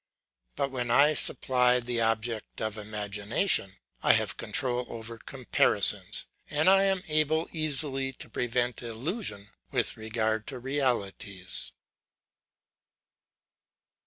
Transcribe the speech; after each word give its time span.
But 0.55 0.71
when 0.71 0.89
I 0.89 1.13
supply 1.13 1.79
the 1.79 2.01
object 2.01 2.59
of 2.59 2.75
imagination, 2.75 3.73
I 4.01 4.13
have 4.13 4.35
control 4.35 4.83
over 4.89 5.19
comparisons, 5.19 6.25
and 6.49 6.67
I 6.67 6.85
am 6.85 7.03
able 7.07 7.47
easily 7.53 8.11
to 8.13 8.27
prevent 8.27 8.81
illusion 8.81 9.49
with 9.71 9.97
regard 9.97 10.47
to 10.47 10.57
realities. 10.57 11.73